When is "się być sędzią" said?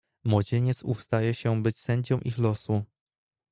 1.33-2.17